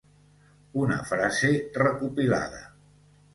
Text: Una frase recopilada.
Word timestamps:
Una 0.83 0.97
frase 1.09 1.51
recopilada. 1.83 2.65